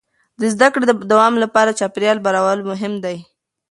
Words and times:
د 0.39 0.41
زده 0.53 0.67
کړې 0.73 0.85
د 0.87 0.91
دوام 1.11 1.33
لپاره 1.43 1.77
چاپېریال 1.79 2.17
برابرول 2.25 2.61
مهم 2.71 2.93
دي. 3.03 3.17